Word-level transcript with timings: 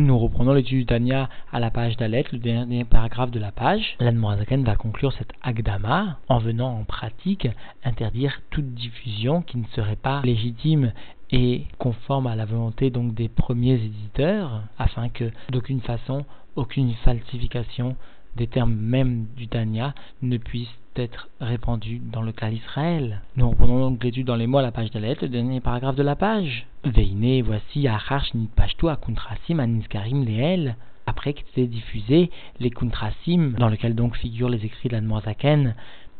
Nous 0.00 0.18
reprenons 0.18 0.54
l'étude 0.54 0.88
du 0.88 1.12
à 1.12 1.60
la 1.60 1.70
page 1.70 1.98
d'Alet, 1.98 2.24
le 2.32 2.38
dernier 2.38 2.86
paragraphe 2.86 3.30
de 3.30 3.38
la 3.38 3.52
page. 3.52 3.96
L'Anmoazaken 4.00 4.64
va 4.64 4.74
conclure 4.74 5.12
cette 5.12 5.32
Agdama 5.42 6.18
en 6.30 6.38
venant 6.38 6.74
en 6.74 6.84
pratique 6.84 7.46
interdire 7.84 8.40
toute 8.48 8.72
diffusion 8.72 9.42
qui 9.42 9.58
ne 9.58 9.66
serait 9.74 9.96
pas 9.96 10.22
légitime 10.24 10.94
et 11.30 11.66
conforme 11.76 12.26
à 12.28 12.34
la 12.34 12.46
volonté 12.46 12.88
donc 12.88 13.12
des 13.14 13.28
premiers 13.28 13.74
éditeurs, 13.74 14.62
afin 14.78 15.10
que 15.10 15.30
d'aucune 15.50 15.82
façon, 15.82 16.24
aucune 16.56 16.94
falsification 17.04 17.94
des 18.36 18.46
termes 18.46 18.74
même 18.74 19.26
du 19.36 19.48
Tania 19.48 19.94
ne 20.22 20.36
puisse 20.38 20.68
être 20.96 21.28
répandue 21.40 22.00
dans 22.12 22.22
le 22.22 22.32
cas 22.32 22.50
d'Israël. 22.50 23.22
Nous 23.36 23.48
reprenons 23.48 23.80
donc 23.80 24.02
l'étude 24.02 24.26
dans 24.26 24.36
les 24.36 24.46
mots 24.46 24.58
à 24.58 24.62
la 24.62 24.72
page 24.72 24.90
d'Alet, 24.90 25.16
le 25.22 25.28
dernier 25.28 25.60
paragraphe 25.60 25.96
de 25.96 26.02
la 26.02 26.16
page. 26.16 26.66
Veine, 26.84 27.42
voici 27.42 27.86
Achash 27.86 28.34
Nitpashtu 28.34 28.88
Akuntrasim 28.88 29.60
Aniskarim 29.60 30.24
Leel. 30.24 30.76
Après 31.06 31.32
qu'étaient 31.32 31.66
diffusés 31.66 32.30
les 32.60 32.70
Kuntrasim, 32.70 33.54
dans 33.58 33.68
lequel 33.68 33.94
donc 33.94 34.16
figurent 34.16 34.48
les 34.48 34.64
écrits 34.64 34.88
de 34.88 34.94
l'Admoazaken, 34.94 35.74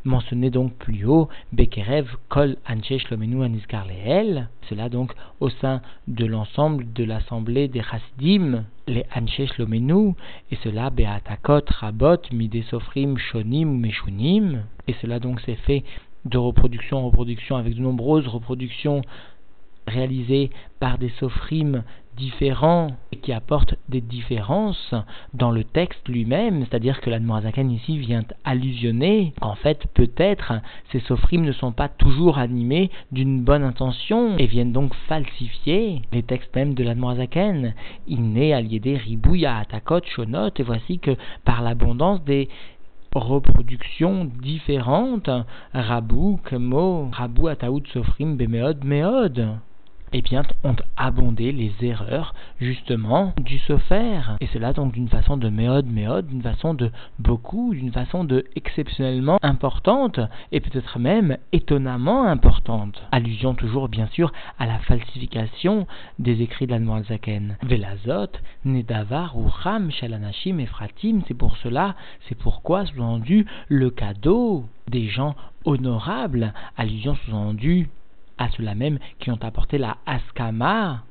mentionné 0.05 0.51
donc 0.51 0.73
plus 0.75 1.05
haut, 1.05 1.29
Bekerev, 1.53 2.09
Kol, 2.29 2.57
Anche, 2.69 3.09
Lomenu, 3.11 3.43
Aniskar 3.45 3.87
Leel, 3.87 4.49
cela 4.69 4.89
donc 4.89 5.13
au 5.41 5.51
sein 5.51 5.83
de 6.09 6.25
l'ensemble 6.25 6.93
de 6.93 7.05
l'assemblée 7.05 7.69
des 7.69 7.83
Chassidim, 7.83 8.65
les 8.87 9.05
Anche, 9.15 9.57
Lomenu, 9.59 10.15
et 10.51 10.57
cela 10.63 10.91
Beatakot, 10.91 11.65
Rabot, 11.69 12.23
Midesofrim, 12.33 13.19
Shonim, 13.19 13.79
Meshunim, 13.79 14.65
et 14.89 14.95
cela 15.01 15.19
donc 15.19 15.41
s'est 15.41 15.57
fait 15.67 15.85
de 16.25 16.39
reproduction 16.39 16.99
en 16.99 17.07
reproduction 17.07 17.57
avec 17.57 17.75
de 17.75 17.81
nombreuses 17.81 18.27
reproductions 18.27 19.03
réalisées 19.87 20.51
par 20.79 20.99
des 20.99 21.11
sophimes 21.19 21.83
différents 22.17 22.93
et 23.13 23.17
qui 23.17 23.33
apportent 23.33 23.77
des 23.89 24.01
différences 24.01 24.95
dans 25.35 25.51
le 25.51 25.65
texte 25.65 26.09
lui-même, 26.09 26.65
c'est-à-dire 26.65 27.01
que 27.01 27.11
la 27.11 27.19
Noazakan 27.19 27.69
ici 27.69 27.99
vient 27.99 28.25
allusionner 28.45 29.33
qu'en 29.41 29.55
fait 29.55 29.87
peut-être 29.95 30.53
ces 30.93 31.01
sophimes 31.01 31.45
ne 31.45 31.53
sont 31.53 31.73
pas 31.73 31.89
toujours 31.89 32.39
animés 32.39 32.91
d'une 33.13 33.43
bonne 33.43 33.63
intention 33.63 34.37
et 34.39 34.47
viennent 34.47 34.73
donc 34.73 34.95
falsifier 35.09 36.03
les 36.13 36.23
textes 36.23 36.55
même 36.55 36.75
de 36.75 36.85
la 36.85 36.95
Noazaken. 36.95 37.75
Il 38.07 38.33
n'est 38.33 38.53
allié 38.53 38.81
des 38.81 38.97
ribouilles 38.97 39.47
atakot, 39.47 40.01
shonot, 40.05 40.51
et 40.57 40.63
voici 40.63 40.99
que 40.99 41.17
par 41.45 41.63
l'abondance 41.63 42.23
des 42.25 42.49
reproductions 43.15 44.31
différentes, 44.41 45.31
rabou, 45.75 46.41
kemo, 46.45 47.09
rabou 47.13 47.49
ataout 47.49 47.87
sofrim 47.93 48.37
bemeod 48.37 48.85
meod 48.85 49.59
eh 50.13 50.23
bien, 50.23 50.43
ont 50.65 50.77
abondé 50.97 51.53
les 51.53 51.73
erreurs, 51.83 52.35
justement, 52.61 53.33
du 53.41 53.59
sophère. 53.59 54.37
Et 54.41 54.47
cela 54.49 54.73
donc 54.73 54.93
d'une 54.93 55.09
façon 55.09 55.37
de 55.37 55.49
méode, 55.49 55.87
méode, 55.87 56.27
d'une 56.27 56.43
façon 56.43 56.75
de 56.75 56.91
beaucoup, 57.19 57.75
d'une 57.75 57.93
façon 57.93 58.25
de 58.25 58.45
exceptionnellement 58.57 59.39
importante, 59.43 60.21
et 60.53 60.61
peut-être 60.61 60.99
même 60.99 61.37
étonnamment 61.53 62.25
importante. 62.25 63.03
Allusion 63.13 63.55
toujours, 63.55 63.89
bien 63.89 64.09
sûr, 64.09 64.33
à 64.59 64.67
la 64.67 64.79
falsification 64.79 65.87
des 66.19 66.43
écrits 66.43 66.67
de 66.67 66.73
la 66.73 67.03
Zaken. 67.03 67.57
Velazot, 67.63 68.33
Nedavar 68.65 69.37
ou 69.39 69.47
Ram, 69.49 69.91
Shalanashim, 69.91 70.59
Efratim, 70.59 71.23
c'est 71.29 71.35
pour 71.35 71.57
cela, 71.59 71.95
c'est 72.29 72.39
pourquoi, 72.39 72.87
sous-entendu, 72.87 73.47
le 73.69 73.91
cadeau 73.91 74.65
des 74.89 75.09
gens 75.09 75.35
honorables, 75.65 76.53
allusion 76.77 77.15
sous-entendu 77.15 77.89
à 78.41 78.49
ceux-là 78.51 78.75
même 78.75 78.99
qui 79.21 79.31
ont 79.31 79.39
apporté 79.43 79.79
la 79.79 79.99
askama 80.07 81.05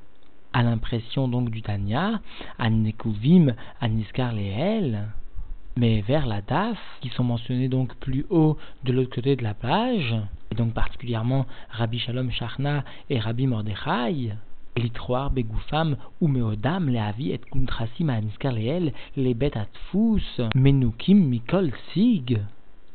à 0.51 0.63
l'impression 0.63 1.27
donc 1.27 1.51
du 1.51 1.61
Tanya, 1.61 2.19
à 2.57 2.69
Nekuvim, 2.71 3.53
à 3.79 3.87
Niskar 3.87 4.33
Lehel, 4.33 5.07
mais 5.77 6.01
vers 6.01 6.25
la 6.25 6.41
Daf, 6.41 6.79
qui 7.01 7.09
sont 7.09 7.23
mentionnés 7.23 7.69
donc 7.69 7.95
plus 7.97 8.25
haut 8.31 8.57
de 8.83 8.91
l'autre 8.91 9.13
côté 9.13 9.35
de 9.35 9.43
la 9.43 9.53
plage, 9.53 10.15
et 10.51 10.55
donc 10.55 10.73
particulièrement 10.73 11.45
Rabbi 11.69 11.99
Shalom 11.99 12.31
Shachna 12.31 12.83
et 13.11 13.19
Rabbi 13.19 13.45
Mordechai, 13.45 14.33
Litroar 14.75 15.29
Begoufam 15.29 15.97
ou 16.21 16.27
Meodam 16.27 16.89
Leavi 16.89 17.31
et 17.31 17.37
Kuntrasim 17.37 18.09
à 18.09 18.19
Niskar 18.19 18.53
Lehel, 18.53 18.91
les 19.15 19.35
bêtes 19.35 19.57
atfous, 19.57 20.19
Menukim 20.55 21.27
Mikol 21.27 21.71
Sig, 21.93 22.39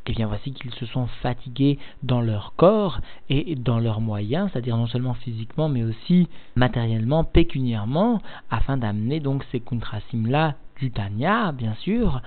eh 0.06 0.12
bien 0.12 0.26
voici 0.26 0.52
qu'ils 0.52 0.74
se 0.74 0.86
sont 0.86 1.06
fatigués 1.22 1.78
dans 2.02 2.20
leur 2.20 2.54
corps 2.56 3.00
et 3.28 3.54
dans 3.54 3.78
leurs 3.78 4.00
moyens, 4.00 4.50
c'est-à-dire 4.52 4.76
non 4.76 4.86
seulement 4.86 5.14
physiquement 5.14 5.68
mais 5.68 5.82
aussi 5.82 6.28
matériellement, 6.56 7.24
pécuniairement, 7.24 8.20
afin 8.50 8.76
d'amener 8.76 9.20
donc 9.20 9.44
ces 9.50 9.60
contrasim-là 9.60 10.54
du 10.78 10.90
Tanya, 10.90 11.52
bien 11.52 11.74
sûr, 11.74 12.20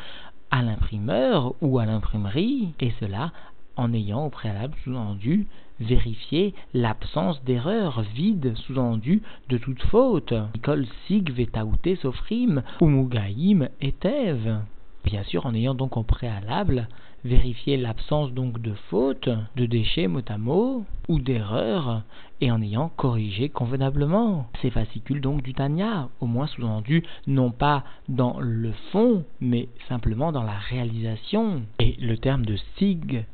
à 0.52 0.62
l'imprimeur 0.62 1.54
ou 1.62 1.80
à 1.80 1.86
l'imprimerie, 1.86 2.74
et 2.80 2.94
cela 3.00 3.32
en 3.76 3.94
ayant 3.94 4.26
au 4.26 4.30
préalable 4.30 4.74
sous-entendu 4.84 5.48
vérifié 5.80 6.56
l'absence 6.74 7.44
d'erreur 7.44 8.02
vide 8.16 8.56
sous-entendu 8.56 9.22
de 9.50 9.58
toute 9.58 9.82
faute. 9.84 10.34
Nicole 10.56 10.88
Sig 11.08 11.32
Vetaouté 11.32 11.96
Sofrim 11.98 12.64
ou 12.82 12.88
Mugaïm 12.88 13.70
Etev. 13.82 14.62
Bien 15.06 15.24
sûr, 15.24 15.46
en 15.46 15.54
ayant 15.54 15.76
donc 15.76 15.96
au 15.96 16.04
préalable 16.04 16.88
vérifier 17.28 17.78
l'absence 17.78 18.32
donc 18.32 18.60
de 18.62 18.74
faute, 18.90 19.30
de 19.56 19.66
déchets 19.66 20.08
mot 20.08 20.22
à 20.28 20.38
mot, 20.38 20.86
ou 21.08 21.20
d'erreur, 21.20 22.04
et 22.42 22.52
en 22.52 22.62
ayant 22.62 22.90
corrigé 22.96 23.50
convenablement 23.50 24.48
ces 24.62 24.70
fascicules 24.70 25.22
donc 25.22 25.44
du 25.44 25.54
Tanya, 25.54 26.10
au 26.22 26.26
moins 26.26 26.48
sous-entendu 26.48 27.04
non 27.28 27.52
pas 27.52 27.84
dans 28.10 28.40
le 28.40 28.72
fond, 28.92 29.24
mais 29.42 29.70
simplement 29.88 30.32
dans 30.32 30.44
la 30.44 30.58
réalisation. 30.58 31.64
Et 31.80 31.96
le 32.00 32.18
terme 32.18 32.46
de 32.46 32.58
sig 32.78 33.26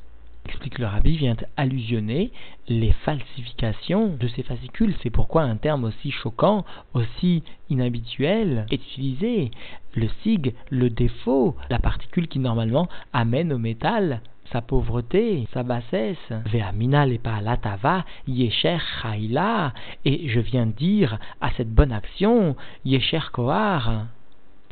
explique 0.46 0.80
le 0.80 0.86
rabbi, 0.86 1.18
vient 1.18 1.36
allusionner 1.58 2.32
les 2.68 2.92
falsifications 3.06 4.16
de 4.20 4.28
ces 4.28 4.44
fascicules. 4.44 4.96
C'est 5.02 5.10
pourquoi 5.10 5.44
un 5.44 5.56
terme 5.56 5.86
aussi 5.86 6.12
choquant, 6.12 6.66
aussi 6.94 7.44
inhabituel 7.70 8.66
est 8.72 8.76
utilisé. 8.76 9.52
Le 9.96 10.08
sig, 10.24 10.54
le 10.70 10.90
défaut, 10.90 11.56
la 11.70 11.80
particule 11.80 12.28
qui 12.28 12.40
normalement 12.40 12.88
amène 13.14 13.54
au 13.54 13.58
métal 13.58 14.22
sa 14.52 14.62
pauvreté, 14.62 15.48
sa 15.54 15.64
bassesse. 15.64 16.18
Ve'amina 16.46 17.06
latava, 17.06 18.06
yesher 18.28 18.78
chaila. 19.02 19.74
Et 20.06 20.30
je 20.30 20.40
viens 20.40 20.68
dire 20.68 21.20
à 21.42 21.52
cette 21.52 21.74
bonne 21.74 21.92
action, 21.92 22.56
yesher 22.86 23.32
kohar. 23.32 24.06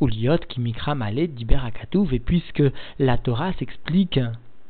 Uliot 0.02 0.40
qui 0.50 0.60
mikra 0.60 0.96
malé 0.96 1.30
et 2.12 2.20
puisque 2.20 2.64
la 2.98 3.18
Torah 3.20 3.54
s'explique 3.54 4.20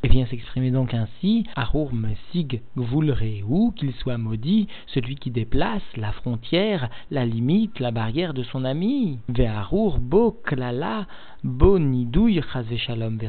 et 0.03 0.07
vient 0.07 0.25
s'exprimer 0.25 0.71
donc 0.71 0.93
ainsi, 0.93 1.45
Arur 1.55 1.93
Mesig 1.93 2.61
ou 2.75 3.71
qu'il 3.71 3.93
soit 3.93 4.17
maudit, 4.17 4.67
celui 4.87 5.15
qui 5.15 5.29
déplace 5.31 5.83
la 5.95 6.11
frontière, 6.11 6.89
la 7.11 7.25
limite, 7.25 7.79
la 7.79 7.91
barrière 7.91 8.33
de 8.33 8.43
son 8.43 8.65
ami. 8.65 9.19
Ve'arur 9.29 9.99
Bo 9.99 10.37
Bo 11.43 11.79
Nidouy 11.79 12.41
Shalom 12.77 13.19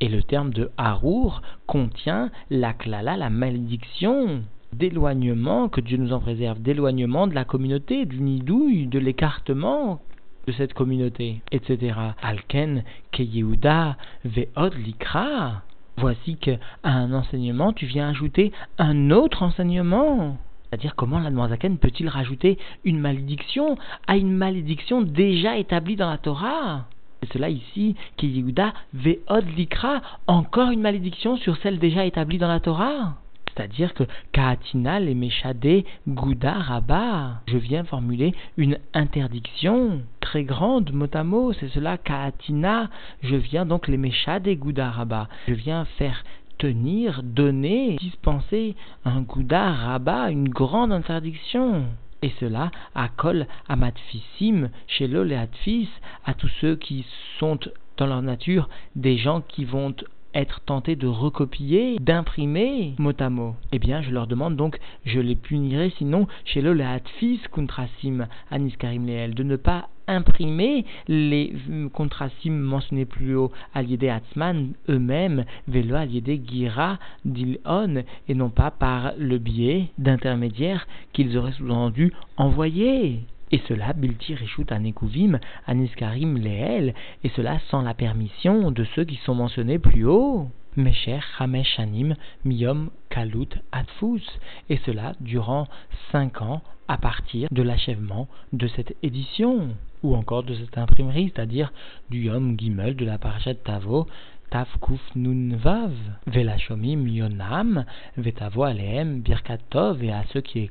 Et 0.00 0.08
le 0.08 0.22
terme 0.22 0.52
de 0.52 0.70
Arur 0.76 1.42
contient 1.66 2.30
la 2.50 2.72
Klala, 2.72 3.16
la 3.16 3.30
malédiction 3.30 4.42
d'éloignement, 4.72 5.68
que 5.68 5.80
Dieu 5.80 5.96
nous 5.96 6.12
en 6.12 6.20
préserve, 6.20 6.60
d'éloignement 6.60 7.26
de 7.26 7.34
la 7.34 7.44
communauté, 7.44 8.06
du 8.06 8.20
nidouille, 8.20 8.86
de 8.86 8.98
l'écartement 8.98 10.00
de 10.46 10.52
cette 10.52 10.74
communauté, 10.74 11.42
etc. 11.52 11.94
Alken 12.22 12.84
ke 13.12 13.22
Yehuda 13.22 13.96
ve'od 14.24 14.74
likra. 14.74 15.62
Voici 15.96 16.36
qu'à 16.36 16.58
un 16.82 17.12
enseignement, 17.12 17.72
tu 17.72 17.86
viens 17.86 18.08
ajouter 18.08 18.52
un 18.78 19.10
autre 19.10 19.42
enseignement. 19.42 20.38
C'est-à-dire 20.70 20.94
comment 20.94 21.18
l'Admoisaken 21.18 21.78
peut-il 21.78 22.08
rajouter 22.08 22.56
une 22.84 23.00
malédiction 23.00 23.76
à 24.06 24.16
une 24.16 24.32
malédiction 24.32 25.02
déjà 25.02 25.58
établie 25.58 25.96
dans 25.96 26.08
la 26.08 26.18
Torah? 26.18 26.86
C'est 27.22 27.34
cela 27.34 27.50
ici, 27.50 27.96
que 28.16 28.24
Yehuda 28.24 28.72
ve'od 28.94 29.46
likra, 29.56 30.00
encore 30.26 30.70
une 30.70 30.80
malédiction 30.80 31.36
sur 31.36 31.56
celle 31.58 31.78
déjà 31.78 32.06
établie 32.06 32.38
dans 32.38 32.48
la 32.48 32.60
Torah? 32.60 33.19
C'est-à-dire 33.54 33.94
que 33.94 34.04
Kaatina 34.32 35.00
les 35.00 35.14
Meshade 35.14 35.84
Gouda 36.06 36.52
Rabba. 36.52 37.40
Je 37.46 37.56
viens 37.56 37.84
formuler 37.84 38.34
une 38.56 38.78
interdiction 38.94 40.02
très 40.20 40.44
grande, 40.44 40.92
mot 40.92 41.06
à 41.12 41.24
mot. 41.24 41.52
C'est 41.52 41.68
cela, 41.68 41.98
Kaatina. 41.98 42.90
Je 43.22 43.36
viens 43.36 43.66
donc 43.66 43.88
les 43.88 43.96
Meshade 43.96 44.48
Gouda 44.48 44.90
Rabba. 44.90 45.28
Je 45.48 45.54
viens 45.54 45.84
faire 45.96 46.24
tenir, 46.58 47.22
donner, 47.22 47.96
dispenser 47.96 48.76
un 49.04 49.22
Gouda 49.22 49.72
Rabba, 49.72 50.30
une 50.30 50.48
grande 50.48 50.92
interdiction. 50.92 51.84
Et 52.22 52.32
cela 52.38 52.70
à 52.94 53.08
Kol 53.08 53.46
Amatfissim, 53.68 54.68
chez 54.86 55.08
l'Oléatfis, 55.08 55.88
à 56.26 56.34
tous 56.34 56.50
ceux 56.60 56.76
qui 56.76 57.06
sont 57.38 57.58
dans 57.96 58.06
leur 58.06 58.20
nature 58.20 58.68
des 58.94 59.16
gens 59.16 59.40
qui 59.40 59.64
vont 59.64 59.94
être 60.34 60.60
tentés 60.60 60.96
de 60.96 61.06
recopier, 61.06 61.98
d'imprimer 62.00 62.94
mot 62.98 63.12
à 63.18 63.30
mot. 63.30 63.54
Eh 63.72 63.78
bien, 63.78 64.02
je 64.02 64.10
leur 64.10 64.26
demande 64.26 64.56
donc, 64.56 64.78
je 65.04 65.20
les 65.20 65.36
punirai 65.36 65.90
sinon 65.98 66.26
chez 66.44 66.60
le 66.60 66.78
hatfis 66.80 67.40
kuntrasim 67.52 68.26
aniskarim 68.50 69.06
leel, 69.06 69.34
de 69.34 69.42
ne 69.42 69.56
pas 69.56 69.88
imprimer 70.06 70.84
les 71.06 71.54
contrasim 71.92 72.50
mentionnés 72.50 73.04
plus 73.04 73.36
haut 73.36 73.52
à 73.74 73.82
l'idée 73.82 74.08
Atzman 74.08 74.72
eux-mêmes, 74.88 75.44
vélo 75.68 75.94
à 75.94 76.04
l'idée 76.04 76.42
Gira 76.44 76.98
d'Ilon, 77.24 78.02
et 78.28 78.34
non 78.34 78.50
pas 78.50 78.70
par 78.72 79.12
le 79.18 79.38
biais 79.38 79.86
d'intermédiaires 79.98 80.86
qu'ils 81.12 81.38
auraient 81.38 81.52
sous-entendu 81.52 82.12
envoyés. 82.36 83.20
Et 83.52 83.60
cela, 83.68 83.92
Bilti 83.92 84.34
Rishut 84.34 84.70
Anekuvim, 84.70 85.38
Aniskarim 85.66 86.36
Leel, 86.36 86.94
et 87.24 87.30
cela 87.30 87.58
sans 87.70 87.82
la 87.82 87.94
permission 87.94 88.70
de 88.70 88.84
ceux 88.94 89.04
qui 89.04 89.16
sont 89.24 89.34
mentionnés 89.34 89.78
plus 89.78 90.04
haut. 90.04 90.48
Mesher 90.76 91.18
Hamesh 91.38 91.80
Anim 91.80 92.14
Miyom 92.44 92.90
Kalut 93.08 93.48
Atfus, 93.72 94.22
et 94.68 94.78
cela 94.86 95.14
durant 95.20 95.66
cinq 96.12 96.42
ans 96.42 96.62
à 96.86 96.96
partir 96.96 97.48
de 97.50 97.62
l'achèvement 97.62 98.28
de 98.52 98.68
cette 98.68 98.96
édition, 99.02 99.70
ou 100.02 100.14
encore 100.14 100.44
de 100.44 100.54
cette 100.54 100.78
imprimerie, 100.78 101.32
c'est-à-dire 101.34 101.72
du 102.08 102.22
Yom 102.22 102.58
Gimel 102.58 102.94
de 102.94 103.04
la 103.04 103.18
Parashat 103.18 103.54
Tavo, 103.54 104.06
Tav 104.50 104.68
Kuf 104.80 105.00
Nun 105.14 105.56
Vav, 105.56 105.92
Velashomim 106.26 107.06
Yonam, 107.06 107.84
Vetavo 108.16 108.64
Aleem 108.64 109.20
Birkatov, 109.20 110.02
et 110.02 110.12
à 110.12 110.24
ceux 110.32 110.40
qui 110.40 110.70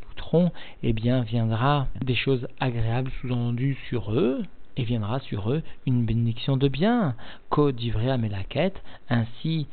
eh 0.83 0.93
bien 0.93 1.21
viendra 1.21 1.87
des 2.03 2.15
choses 2.15 2.47
agréables 2.59 3.11
sous-entendues 3.21 3.77
sur 3.87 4.11
eux, 4.11 4.43
et 4.77 4.83
viendra 4.83 5.19
sur 5.19 5.51
eux 5.51 5.61
une 5.85 6.05
bénédiction 6.05 6.55
de 6.55 6.67
bien. 6.67 7.15
Ko 7.49 7.69
à 7.69 8.17
Melaket, 8.17 8.73
ainsi 9.09 9.67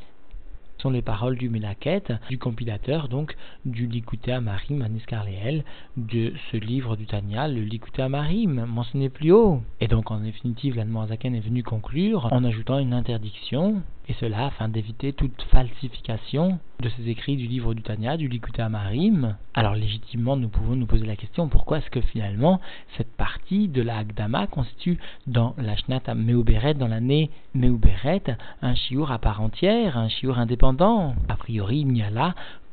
sont 0.79 0.89
les 0.91 1.01
paroles 1.01 1.37
du 1.37 1.49
Mélaket, 1.49 2.13
du 2.29 2.37
compilateur, 2.37 3.07
donc 3.07 3.35
du 3.65 3.87
Likuté 3.87 4.31
Amarim, 4.31 4.81
Aniskarleel, 4.81 5.63
de 5.95 6.33
ce 6.51 6.57
livre 6.57 6.95
du 6.95 7.05
Tanya, 7.05 7.47
le 7.47 7.61
Likuté 7.61 8.03
Amarim, 8.03 8.65
mentionné 8.65 9.09
plus 9.09 9.31
haut. 9.31 9.61
Et 9.79 9.87
donc 9.87 10.11
en 10.11 10.19
définitive, 10.19 10.75
l'Anmoazaken 10.75 11.33
est 11.35 11.39
venu 11.39 11.63
conclure 11.63 12.31
en 12.31 12.43
ajoutant 12.43 12.77
une 12.77 12.93
interdiction 12.93 13.81
et 14.09 14.13
cela 14.13 14.45
afin 14.45 14.69
d'éviter 14.69 15.13
toute 15.13 15.41
falsification 15.51 16.59
de 16.81 16.89
ces 16.89 17.09
écrits 17.09 17.35
du 17.35 17.47
livre 17.47 17.73
du 17.73 17.81
Tanya, 17.81 18.17
du 18.17 18.27
Likuté 18.27 18.61
Amarim. 18.61 19.35
Alors 19.53 19.73
légitimement, 19.73 20.37
nous 20.37 20.47
pouvons 20.47 20.75
nous 20.75 20.85
poser 20.85 21.05
la 21.05 21.15
question 21.15 21.49
pourquoi 21.49 21.79
est-ce 21.79 21.89
que 21.89 22.01
finalement 22.01 22.61
cette 22.95 23.11
partie 23.17 23.67
de 23.67 23.81
la 23.81 23.97
Hagdama 23.97 24.47
constitue 24.47 24.97
dans 25.25 25.55
la 25.57 25.75
Shnat 25.75 26.13
Meuberet, 26.15 26.75
dans 26.75 26.87
l'année 26.87 27.31
Meuberet, 27.53 28.23
un 28.61 28.75
chiour 28.75 29.11
à 29.11 29.19
part 29.19 29.41
entière, 29.41 29.97
un 29.97 30.09
chiour 30.09 30.37
indépendant? 30.37 31.15
A 31.27 31.35
priori, 31.35 31.79
il 31.79 31.87
n'y 31.87 32.03
a 32.03 32.09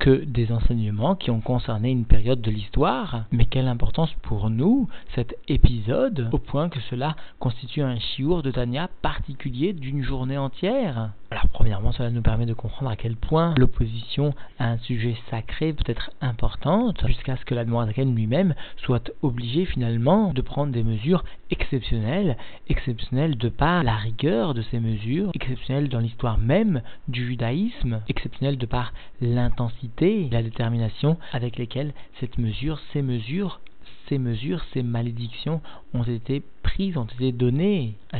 que 0.05 0.23
des 0.23 0.53
enseignements 0.53 1.15
qui 1.15 1.31
ont 1.31 1.41
concerné 1.41 1.91
une 1.91 2.05
période 2.05 2.43
de 2.43 2.51
l'histoire, 2.51 3.25
mais 3.33 3.47
quelle 3.47 3.69
importance 3.69 4.13
pour 4.21 4.51
nous 4.51 4.87
cet 5.15 5.35
épisode 5.49 6.29
au 6.31 6.37
point 6.37 6.69
que 6.69 6.81
cela 6.91 7.17
constitue 7.39 7.81
un 7.81 7.99
chiour 7.99 8.43
de 8.43 8.51
Tanya 8.51 8.91
particulier 9.01 9.73
d'une 9.73 10.03
journée 10.03 10.37
entière. 10.37 11.13
Alors 11.31 11.49
premièrement, 11.49 11.91
cela 11.93 12.11
nous 12.11 12.21
permet 12.21 12.45
de 12.45 12.53
comprendre 12.53 12.91
à 12.91 12.97
quel 12.97 13.17
point 13.17 13.55
l'opposition 13.57 14.35
à 14.59 14.69
un 14.69 14.79
sujet 14.79 15.17
sacré 15.31 15.73
peut 15.73 15.91
être 15.91 16.11
importante, 16.21 17.05
jusqu'à 17.07 17.37
ce 17.37 17.45
que 17.47 17.55
l'Admorazaken 17.55 18.15
lui-même 18.15 18.55
soit 18.77 19.11
obligé 19.23 19.65
finalement 19.65 20.35
de 20.35 20.43
prendre 20.43 20.73
des 20.73 20.85
mesures 20.85 21.25
exceptionnelles, 21.51 22.37
exceptionnelles 22.69 23.37
de 23.39 23.49
par 23.49 23.83
la 23.83 23.97
rigueur 23.97 24.53
de 24.53 24.63
ces 24.71 24.81
mesures, 24.81 25.31
exceptionnelles 25.35 25.89
dans 25.89 25.99
l'histoire 25.99 26.39
même 26.39 26.83
du 27.09 27.27
judaïsme, 27.27 28.01
exceptionnelles 28.09 28.59
de 28.59 28.67
par 28.67 28.93
l'intensité 29.21 29.94
la 30.01 30.43
détermination 30.43 31.19
avec 31.33 31.57
lesquelles 31.57 31.95
cette 32.19 32.39
mesure, 32.39 32.81
ces 32.93 33.03
mesures 33.03 33.61
ces 34.09 34.19
mesures, 34.19 34.63
ces 34.73 34.83
malédictions 34.83 35.61
ont 35.95 36.03
été 36.03 36.43
prises, 36.63 36.97
ont 36.97 37.07
été 37.07 37.33
données 37.33 37.95
à 38.13 38.19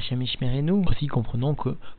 nous. 0.63 0.85
Aussi 0.89 1.07
comprenons 1.07 1.57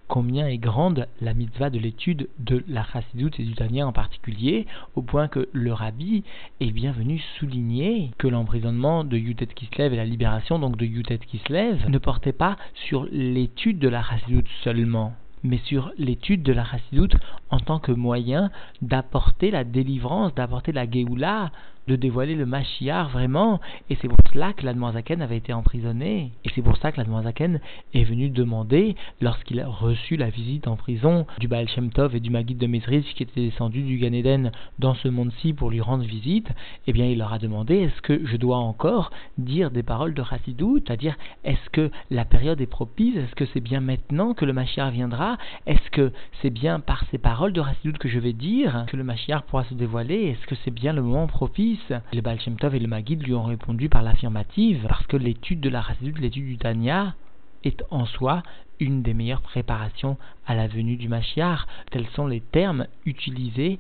combien 0.08 0.48
est 0.48 0.58
grande 0.58 1.08
la 1.22 1.34
mitzvah 1.34 1.70
de 1.70 1.80
l'étude 1.80 2.28
de 2.40 2.64
la 2.68 2.84
chassidoute 2.84 3.40
et 3.40 3.44
du 3.44 3.54
Tania 3.54 3.86
en 3.86 3.92
particulier, 3.92 4.66
au 4.96 5.02
point 5.02 5.28
que 5.28 5.50
le 5.52 5.74
rabbi 5.74 6.24
est 6.60 6.72
bien 6.72 6.92
venu 6.92 7.20
souligner 7.38 8.12
que 8.18 8.28
l'emprisonnement 8.28 9.04
de 9.04 9.18
Yutet 9.18 9.48
Kislev 9.48 9.94
et 9.94 9.98
la 9.98 10.06
libération 10.06 10.60
donc 10.60 10.78
de 10.78 10.86
Yutet 10.86 11.20
Kislev 11.20 11.88
ne 11.90 11.98
portait 11.98 12.34
pas 12.34 12.58
sur 12.74 13.08
l'étude 13.12 13.80
de 13.80 13.90
la 13.90 14.04
chassidoute 14.04 14.48
seulement, 14.64 15.14
mais 15.46 15.60
sur 15.66 15.92
l'étude 15.98 16.44
de 16.44 16.54
la 16.54 16.66
chassidoute 16.66 17.16
en 17.50 17.60
tant 17.60 17.80
que 17.80 17.92
moyen 17.92 18.52
d'apporter 18.82 19.52
la 19.52 19.64
délivrance, 19.64 20.34
d'apporter 20.36 20.72
la 20.72 20.90
Géoula 20.90 21.52
de 21.88 21.96
dévoiler 21.96 22.36
le 22.36 22.46
Mashiach 22.46 23.10
vraiment. 23.12 23.60
Et 23.90 23.98
c'est 24.02 24.08
pour 24.08 24.18
cela 24.32 24.54
que 24.54 24.66
l'Admoisaken 24.66 25.22
avait 25.22 25.38
été 25.38 25.54
emprisonné. 25.54 26.32
Et 26.44 26.50
c'est 26.56 26.62
pour 26.62 26.78
ça 26.78 26.92
que 26.92 26.98
l'Admoisaken 26.98 27.60
est 27.94 28.04
venu 28.04 28.30
demander, 28.30 28.96
lorsqu'il 29.22 29.60
a 29.60 29.68
reçu 29.68 30.18
la 30.18 30.30
visite 30.30 30.68
en 30.68 30.76
prison 30.76 31.26
du 31.40 31.48
Baal 31.48 31.68
Shem 31.70 31.92
Tov 31.92 32.16
et 32.16 32.20
du 32.20 32.30
Maguide 32.30 32.58
de 32.58 32.68
Mezriz 32.68 33.06
qui 33.16 33.24
étaient 33.24 33.42
descendus 33.42 33.84
du 33.84 33.98
Gan 33.98 34.14
Eden 34.14 34.52
dans 34.80 34.96
ce 34.96 35.08
monde-ci 35.08 35.54
pour 35.54 35.70
lui 35.70 35.82
rendre 35.82 36.04
visite, 36.04 36.48
eh 36.88 36.94
bien 36.94 37.06
il 37.06 37.18
leur 37.18 37.34
a 37.34 37.40
demandé 37.40 37.76
est-ce 37.76 38.02
que 38.02 38.26
je 38.26 38.38
dois 38.38 38.58
encore 38.58 39.12
dire 39.38 39.72
des 39.72 39.84
paroles 39.84 40.14
de 40.14 40.24
Chassidou 40.24 40.80
C'est-à-dire, 40.80 41.16
est-ce 41.44 41.70
que 41.72 41.92
la 42.10 42.26
période 42.26 42.62
est 42.62 42.66
propice? 42.66 43.16
Est-ce 43.16 43.36
que 43.36 43.46
c'est 43.54 43.62
bien 43.62 43.80
maintenant 43.80 44.34
que 44.34 44.46
le 44.46 44.54
Mashiach 44.54 44.92
viendra? 44.92 45.38
Est-ce 45.66 45.90
que 45.92 46.12
c'est 46.42 46.50
bien 46.50 46.80
par 46.80 47.06
ces 47.12 47.18
paroles 47.18 47.54
de 47.54 47.62
Chassidou 47.62 47.98
que 47.98 48.10
je 48.10 48.20
vais 48.20 48.34
dire 48.34 48.86
que 48.88 48.98
le 48.98 49.04
Mashiach 49.04 49.44
pourra 49.44 49.64
se 49.66 49.74
dévoiler? 49.74 50.30
Est-ce 50.30 50.48
que 50.48 50.56
c'est 50.64 50.72
bien 50.72 50.94
le 50.94 51.02
moment 51.02 51.28
propice 51.28 51.75
le 52.14 52.22
Baal 52.22 52.38
et 52.74 52.80
le 52.80 52.88
Magid 52.88 53.22
lui 53.24 53.34
ont 53.34 53.44
répondu 53.44 53.90
par 53.90 54.02
l'affirmative, 54.02 54.86
parce 54.88 55.06
que 55.08 55.18
l'étude 55.18 55.60
de 55.60 55.70
la 55.70 55.82
Chassidut, 55.82 56.20
l'étude 56.20 56.46
du 56.46 56.58
Tanya, 56.58 57.16
est 57.64 57.84
en 57.92 58.06
soi 58.06 58.44
une 58.80 59.02
des 59.02 59.14
meilleures 59.14 59.42
préparations 59.42 60.18
à 60.46 60.56
la 60.56 60.68
venue 60.68 60.98
du 60.98 61.08
Mashiach. 61.08 61.66
Tels 61.92 62.08
sont 62.16 62.28
les 62.28 62.42
termes 62.42 62.88
utilisés 63.06 63.80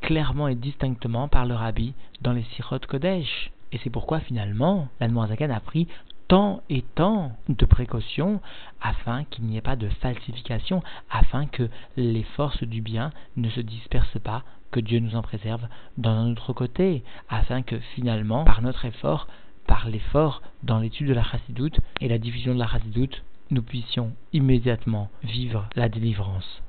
clairement 0.00 0.48
et 0.48 0.54
distinctement 0.54 1.28
par 1.28 1.46
le 1.46 1.54
Rabbi 1.54 1.94
dans 2.20 2.32
les 2.32 2.44
Sirot 2.54 2.78
Kodesh. 2.80 3.50
Et 3.72 3.78
c'est 3.82 3.90
pourquoi 3.90 4.20
finalement, 4.20 4.88
l'Anmoazakan 5.00 5.50
a 5.50 5.60
pris 5.60 5.88
tant 6.28 6.62
et 6.70 6.82
tant 6.94 7.32
de 7.48 7.66
précautions 7.66 8.40
afin 8.80 9.24
qu'il 9.24 9.44
n'y 9.44 9.56
ait 9.56 9.62
pas 9.62 9.76
de 9.76 9.88
falsification, 10.00 10.82
afin 11.10 11.46
que 11.46 11.68
les 11.96 12.22
forces 12.36 12.62
du 12.62 12.80
bien 12.80 13.10
ne 13.36 13.50
se 13.50 13.60
dispersent 13.60 14.20
pas 14.22 14.42
que 14.70 14.80
Dieu 14.80 14.98
nous 14.98 15.16
en 15.16 15.22
préserve 15.22 15.66
d'un 15.96 16.32
autre 16.32 16.52
côté, 16.52 17.02
afin 17.28 17.62
que 17.62 17.78
finalement, 17.94 18.44
par 18.44 18.60
notre 18.62 18.84
effort, 18.84 19.28
par 19.66 19.88
l'effort 19.88 20.42
dans 20.62 20.78
l'étude 20.78 21.08
de 21.08 21.14
la 21.14 21.22
chassidoute 21.22 21.78
et 22.00 22.08
la 22.08 22.18
diffusion 22.18 22.54
de 22.54 22.58
la 22.58 22.66
chassidoute, 22.66 23.22
nous 23.50 23.62
puissions 23.62 24.12
immédiatement 24.32 25.10
vivre 25.22 25.68
la 25.76 25.88
délivrance. 25.88 26.62